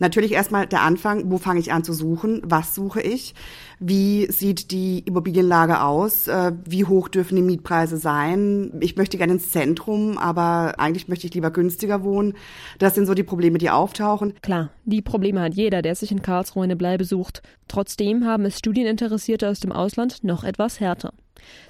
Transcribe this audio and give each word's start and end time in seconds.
Natürlich 0.00 0.32
erstmal 0.32 0.66
der 0.66 0.80
Anfang, 0.80 1.30
wo 1.30 1.36
fange 1.38 1.60
ich 1.60 1.72
an 1.72 1.84
zu 1.84 1.92
suchen, 1.92 2.40
was 2.44 2.74
suche 2.74 3.02
ich, 3.02 3.34
wie 3.78 4.30
sieht 4.32 4.70
die 4.70 5.00
Immobilienlage 5.00 5.82
aus, 5.82 6.26
äh, 6.26 6.52
wie 6.64 6.86
hoch 6.86 7.08
dürfen 7.08 7.36
die 7.36 7.42
Mietpreise 7.42 7.98
sein. 7.98 8.72
Ich 8.80 8.96
möchte 8.96 9.18
gerne 9.18 9.34
ins 9.34 9.50
Zentrum, 9.50 10.16
aber 10.16 10.74
eigentlich 10.78 11.06
möchte 11.08 11.26
ich 11.26 11.34
lieber 11.34 11.50
günstiger 11.50 12.02
wohnen. 12.02 12.34
Das 12.78 12.94
sind 12.94 13.06
so 13.06 13.14
die 13.14 13.22
Probleme, 13.22 13.58
die 13.58 13.70
auftauchen. 13.70 14.32
Klar, 14.40 14.70
die 14.86 15.02
Probleme 15.02 15.42
hat 15.42 15.54
jeder, 15.54 15.82
der 15.82 15.94
sich 15.94 16.10
in 16.10 16.22
Karlsruhe 16.22 16.64
eine 16.64 16.76
Bleibe 16.76 17.04
sucht. 17.04 17.42
Trotzdem 17.68 18.24
haben 18.24 18.46
es 18.46 18.58
Studieninteressierte 18.58 19.48
aus 19.48 19.60
dem 19.60 19.70
Ausland 19.70 20.24
noch 20.24 20.44
etwas 20.44 20.80
härter. 20.80 21.12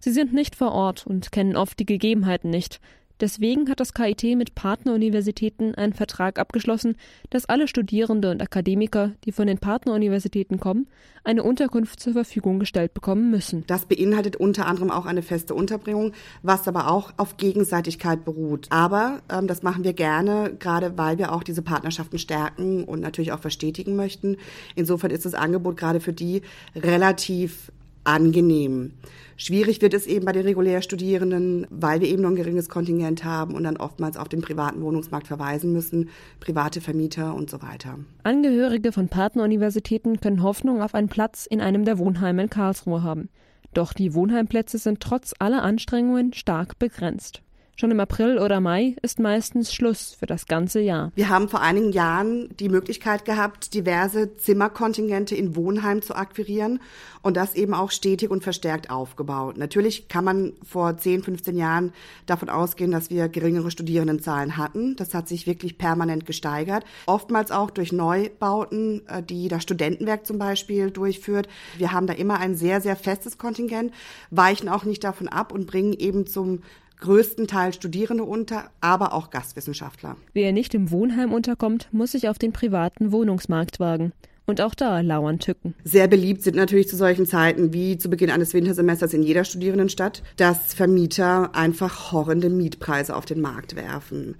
Sie 0.00 0.10
sind 0.10 0.32
nicht 0.32 0.56
vor 0.56 0.72
Ort 0.72 1.06
und 1.06 1.30
kennen 1.32 1.56
oft 1.56 1.78
die 1.78 1.86
Gegebenheiten 1.86 2.50
nicht. 2.50 2.80
Deswegen 3.20 3.70
hat 3.70 3.80
das 3.80 3.94
KIT 3.94 4.36
mit 4.36 4.54
Partneruniversitäten 4.54 5.74
einen 5.74 5.94
Vertrag 5.94 6.38
abgeschlossen, 6.38 6.96
dass 7.30 7.46
alle 7.46 7.66
Studierende 7.66 8.30
und 8.30 8.42
Akademiker, 8.42 9.12
die 9.24 9.32
von 9.32 9.46
den 9.46 9.58
Partneruniversitäten 9.58 10.60
kommen, 10.60 10.86
eine 11.24 11.42
Unterkunft 11.42 11.98
zur 11.98 12.12
Verfügung 12.12 12.58
gestellt 12.58 12.94
bekommen 12.94 13.30
müssen. 13.30 13.64
Das 13.66 13.86
beinhaltet 13.86 14.36
unter 14.36 14.66
anderem 14.66 14.90
auch 14.90 15.06
eine 15.06 15.22
feste 15.22 15.54
Unterbringung, 15.54 16.12
was 16.42 16.68
aber 16.68 16.90
auch 16.90 17.12
auf 17.16 17.36
Gegenseitigkeit 17.36 18.24
beruht. 18.24 18.66
Aber 18.70 19.22
ähm, 19.30 19.46
das 19.46 19.62
machen 19.62 19.82
wir 19.82 19.92
gerne, 19.92 20.54
gerade 20.58 20.96
weil 20.98 21.18
wir 21.18 21.32
auch 21.32 21.42
diese 21.42 21.62
Partnerschaften 21.62 22.18
stärken 22.18 22.84
und 22.84 23.00
natürlich 23.00 23.32
auch 23.32 23.40
verstetigen 23.40 23.96
möchten. 23.96 24.36
Insofern 24.74 25.10
ist 25.10 25.24
das 25.24 25.34
Angebot 25.34 25.76
gerade 25.76 26.00
für 26.00 26.12
die 26.12 26.42
relativ 26.74 27.72
angenehm. 28.06 28.92
Schwierig 29.38 29.82
wird 29.82 29.92
es 29.92 30.06
eben 30.06 30.24
bei 30.24 30.32
den 30.32 30.44
Regulärstudierenden, 30.44 31.66
weil 31.68 32.00
wir 32.00 32.08
eben 32.08 32.22
noch 32.22 32.30
ein 32.30 32.36
geringes 32.36 32.70
Kontingent 32.70 33.22
haben 33.22 33.54
und 33.54 33.64
dann 33.64 33.76
oftmals 33.76 34.16
auf 34.16 34.28
den 34.28 34.40
privaten 34.40 34.80
Wohnungsmarkt 34.80 35.26
verweisen 35.26 35.72
müssen, 35.72 36.08
private 36.40 36.80
Vermieter 36.80 37.34
und 37.34 37.50
so 37.50 37.60
weiter. 37.60 37.98
Angehörige 38.22 38.92
von 38.92 39.08
Partneruniversitäten 39.08 40.20
können 40.20 40.42
Hoffnung 40.42 40.80
auf 40.80 40.94
einen 40.94 41.08
Platz 41.08 41.44
in 41.44 41.60
einem 41.60 41.84
der 41.84 41.98
Wohnheime 41.98 42.44
in 42.44 42.50
Karlsruhe 42.50 43.02
haben. 43.02 43.28
Doch 43.74 43.92
die 43.92 44.14
Wohnheimplätze 44.14 44.78
sind 44.78 45.00
trotz 45.00 45.34
aller 45.38 45.62
Anstrengungen 45.62 46.32
stark 46.32 46.78
begrenzt. 46.78 47.42
Schon 47.78 47.90
im 47.90 48.00
April 48.00 48.38
oder 48.38 48.58
Mai 48.58 48.96
ist 49.02 49.18
meistens 49.18 49.74
Schluss 49.74 50.16
für 50.18 50.24
das 50.24 50.46
ganze 50.46 50.80
Jahr. 50.80 51.12
Wir 51.14 51.28
haben 51.28 51.50
vor 51.50 51.60
einigen 51.60 51.92
Jahren 51.92 52.48
die 52.56 52.70
Möglichkeit 52.70 53.26
gehabt, 53.26 53.74
diverse 53.74 54.34
Zimmerkontingente 54.38 55.34
in 55.34 55.54
Wohnheim 55.56 56.00
zu 56.00 56.14
akquirieren 56.14 56.80
und 57.20 57.36
das 57.36 57.54
eben 57.54 57.74
auch 57.74 57.90
stetig 57.90 58.30
und 58.30 58.42
verstärkt 58.42 58.88
aufgebaut. 58.88 59.58
Natürlich 59.58 60.08
kann 60.08 60.24
man 60.24 60.54
vor 60.66 60.96
10, 60.96 61.22
15 61.22 61.58
Jahren 61.58 61.92
davon 62.24 62.48
ausgehen, 62.48 62.92
dass 62.92 63.10
wir 63.10 63.28
geringere 63.28 63.70
Studierendenzahlen 63.70 64.56
hatten. 64.56 64.96
Das 64.96 65.12
hat 65.12 65.28
sich 65.28 65.46
wirklich 65.46 65.76
permanent 65.76 66.24
gesteigert. 66.24 66.82
Oftmals 67.04 67.50
auch 67.50 67.68
durch 67.68 67.92
Neubauten, 67.92 69.06
äh, 69.06 69.22
die 69.22 69.48
das 69.48 69.64
Studentenwerk 69.64 70.24
zum 70.24 70.38
Beispiel 70.38 70.90
durchführt. 70.90 71.46
Wir 71.76 71.92
haben 71.92 72.06
da 72.06 72.14
immer 72.14 72.38
ein 72.38 72.54
sehr, 72.54 72.80
sehr 72.80 72.96
festes 72.96 73.36
Kontingent, 73.36 73.92
weichen 74.30 74.70
auch 74.70 74.84
nicht 74.84 75.04
davon 75.04 75.28
ab 75.28 75.52
und 75.52 75.66
bringen 75.66 75.92
eben 75.92 76.26
zum 76.26 76.62
größtenteils 76.98 77.76
Studierende 77.76 78.24
unter, 78.24 78.70
aber 78.80 79.12
auch 79.12 79.30
Gastwissenschaftler. 79.30 80.16
Wer 80.32 80.52
nicht 80.52 80.74
im 80.74 80.90
Wohnheim 80.90 81.32
unterkommt, 81.32 81.88
muss 81.92 82.12
sich 82.12 82.28
auf 82.28 82.38
den 82.38 82.52
privaten 82.52 83.12
Wohnungsmarkt 83.12 83.80
wagen. 83.80 84.12
Und 84.46 84.60
auch 84.60 84.74
da 84.74 85.00
lauern 85.00 85.40
Tücken. 85.40 85.74
Sehr 85.82 86.06
beliebt 86.06 86.42
sind 86.42 86.54
natürlich 86.54 86.88
zu 86.88 86.96
solchen 86.96 87.26
Zeiten 87.26 87.72
wie 87.72 87.98
zu 87.98 88.08
Beginn 88.08 88.30
eines 88.30 88.54
Wintersemesters 88.54 89.12
in 89.12 89.24
jeder 89.24 89.44
Studierendenstadt, 89.44 90.22
dass 90.36 90.72
Vermieter 90.72 91.54
einfach 91.56 92.12
horrende 92.12 92.48
Mietpreise 92.48 93.16
auf 93.16 93.24
den 93.24 93.40
Markt 93.40 93.74
werfen. 93.74 94.36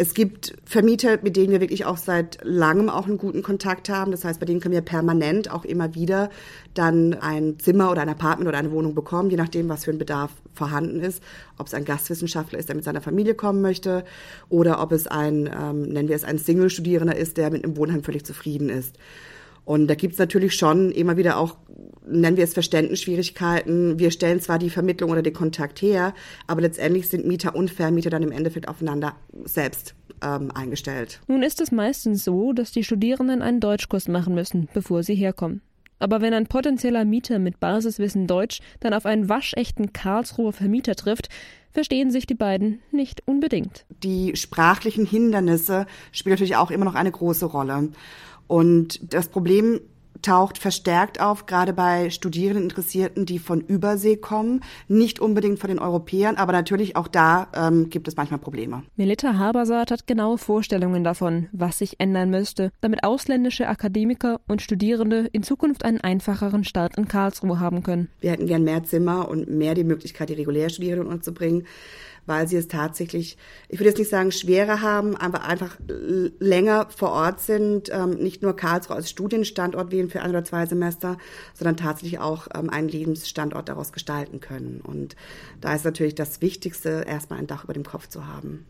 Es 0.00 0.14
gibt 0.14 0.54
Vermieter, 0.64 1.18
mit 1.20 1.36
denen 1.36 1.52
wir 1.52 1.60
wirklich 1.60 1.84
auch 1.84 1.98
seit 1.98 2.38
langem 2.42 2.88
auch 2.88 3.06
einen 3.06 3.18
guten 3.18 3.42
Kontakt 3.42 3.90
haben. 3.90 4.12
Das 4.12 4.24
heißt, 4.24 4.40
bei 4.40 4.46
denen 4.46 4.58
können 4.58 4.72
wir 4.72 4.80
permanent 4.80 5.50
auch 5.50 5.66
immer 5.66 5.94
wieder 5.94 6.30
dann 6.72 7.12
ein 7.12 7.58
Zimmer 7.58 7.90
oder 7.90 8.00
ein 8.00 8.08
Apartment 8.08 8.48
oder 8.48 8.56
eine 8.56 8.70
Wohnung 8.70 8.94
bekommen, 8.94 9.28
je 9.28 9.36
nachdem, 9.36 9.68
was 9.68 9.84
für 9.84 9.90
ein 9.90 9.98
Bedarf 9.98 10.30
vorhanden 10.54 11.00
ist. 11.00 11.22
Ob 11.58 11.66
es 11.66 11.74
ein 11.74 11.84
Gastwissenschaftler 11.84 12.58
ist, 12.58 12.70
der 12.70 12.76
mit 12.76 12.84
seiner 12.86 13.02
Familie 13.02 13.34
kommen 13.34 13.60
möchte, 13.60 14.06
oder 14.48 14.80
ob 14.80 14.92
es 14.92 15.06
ein, 15.06 15.50
ähm, 15.54 15.82
nennen 15.82 16.08
wir 16.08 16.16
es, 16.16 16.24
ein 16.24 16.38
Single-Studierender 16.38 17.14
ist, 17.14 17.36
der 17.36 17.50
mit 17.50 17.62
einem 17.62 17.76
Wohnheim 17.76 18.02
völlig 18.02 18.24
zufrieden 18.24 18.70
ist. 18.70 18.96
Und 19.70 19.86
da 19.86 19.94
gibt's 19.94 20.18
natürlich 20.18 20.54
schon 20.54 20.90
immer 20.90 21.16
wieder 21.16 21.36
auch, 21.36 21.56
nennen 22.04 22.36
wir 22.36 22.42
es 22.42 22.54
Verständnisschwierigkeiten. 22.54 24.00
Wir 24.00 24.10
stellen 24.10 24.40
zwar 24.40 24.58
die 24.58 24.68
Vermittlung 24.68 25.12
oder 25.12 25.22
den 25.22 25.32
Kontakt 25.32 25.80
her, 25.80 26.12
aber 26.48 26.62
letztendlich 26.62 27.08
sind 27.08 27.24
Mieter 27.24 27.54
und 27.54 27.70
Vermieter 27.70 28.10
dann 28.10 28.24
im 28.24 28.32
Endeffekt 28.32 28.66
aufeinander 28.66 29.14
selbst 29.44 29.94
ähm, 30.24 30.50
eingestellt. 30.52 31.20
Nun 31.28 31.44
ist 31.44 31.60
es 31.60 31.70
meistens 31.70 32.24
so, 32.24 32.52
dass 32.52 32.72
die 32.72 32.82
Studierenden 32.82 33.42
einen 33.42 33.60
Deutschkurs 33.60 34.08
machen 34.08 34.34
müssen, 34.34 34.68
bevor 34.74 35.04
sie 35.04 35.14
herkommen. 35.14 35.62
Aber 36.00 36.20
wenn 36.20 36.34
ein 36.34 36.48
potenzieller 36.48 37.04
Mieter 37.04 37.38
mit 37.38 37.60
Basiswissen 37.60 38.26
Deutsch 38.26 38.58
dann 38.80 38.92
auf 38.92 39.06
einen 39.06 39.28
waschechten 39.28 39.92
Karlsruher 39.92 40.52
Vermieter 40.52 40.96
trifft, 40.96 41.28
verstehen 41.70 42.10
sich 42.10 42.26
die 42.26 42.34
beiden 42.34 42.80
nicht 42.90 43.22
unbedingt. 43.26 43.84
Die 44.02 44.34
sprachlichen 44.34 45.06
Hindernisse 45.06 45.86
spielen 46.10 46.32
natürlich 46.32 46.56
auch 46.56 46.72
immer 46.72 46.86
noch 46.86 46.96
eine 46.96 47.12
große 47.12 47.46
Rolle. 47.46 47.90
Und 48.50 49.14
das 49.14 49.28
Problem 49.28 49.78
taucht 50.22 50.58
verstärkt 50.58 51.20
auf, 51.20 51.46
gerade 51.46 51.72
bei 51.72 52.10
Studierenden, 52.10 52.64
Interessierten, 52.64 53.26
die 53.26 53.38
von 53.38 53.60
Übersee 53.60 54.16
kommen. 54.16 54.62
Nicht 54.88 55.20
unbedingt 55.20 55.58
von 55.58 55.68
den 55.68 55.78
Europäern, 55.78 56.36
aber 56.36 56.52
natürlich 56.52 56.96
auch 56.96 57.08
da 57.08 57.48
ähm, 57.54 57.90
gibt 57.90 58.08
es 58.08 58.16
manchmal 58.16 58.40
Probleme. 58.40 58.82
Melita 58.96 59.38
Habersaat 59.38 59.90
hat 59.90 60.06
genaue 60.06 60.38
Vorstellungen 60.38 61.04
davon, 61.04 61.48
was 61.52 61.78
sich 61.78 61.98
ändern 61.98 62.30
müsste, 62.30 62.70
damit 62.80 63.04
ausländische 63.04 63.68
Akademiker 63.68 64.40
und 64.48 64.62
Studierende 64.62 65.28
in 65.32 65.42
Zukunft 65.42 65.84
einen 65.84 66.00
einfacheren 66.00 66.64
Start 66.64 66.96
in 66.96 67.08
Karlsruhe 67.08 67.60
haben 67.60 67.82
können. 67.82 68.08
Wir 68.20 68.32
hätten 68.32 68.46
gern 68.46 68.64
mehr 68.64 68.84
Zimmer 68.84 69.28
und 69.28 69.50
mehr 69.50 69.74
die 69.74 69.84
Möglichkeit, 69.84 70.28
die 70.28 70.34
Regulärstudierenden 70.34 71.08
unterzubringen 71.08 71.66
weil 72.26 72.46
sie 72.46 72.56
es 72.56 72.68
tatsächlich, 72.68 73.36
ich 73.68 73.78
würde 73.78 73.88
jetzt 73.88 73.98
nicht 73.98 74.10
sagen 74.10 74.32
schwerer 74.32 74.80
haben, 74.80 75.16
aber 75.16 75.44
einfach 75.44 75.78
länger 76.38 76.86
vor 76.94 77.10
Ort 77.10 77.40
sind, 77.40 77.90
ähm, 77.92 78.10
nicht 78.10 78.42
nur 78.42 78.54
Karlsruhe 78.54 78.96
als 78.96 79.10
Studienstandort 79.10 79.90
wählen 79.90 80.09
für 80.10 80.22
ein 80.22 80.30
oder 80.30 80.44
zwei 80.44 80.66
Semester, 80.66 81.16
sondern 81.54 81.76
tatsächlich 81.76 82.18
auch 82.18 82.48
ähm, 82.54 82.70
einen 82.70 82.88
Lebensstandort 82.88 83.68
daraus 83.68 83.92
gestalten 83.92 84.40
können. 84.40 84.80
Und 84.82 85.16
da 85.60 85.74
ist 85.74 85.84
natürlich 85.84 86.14
das 86.14 86.40
Wichtigste, 86.40 87.04
erstmal 87.06 87.38
ein 87.38 87.46
Dach 87.46 87.64
über 87.64 87.72
dem 87.72 87.84
Kopf 87.84 88.08
zu 88.08 88.26
haben. 88.26 88.66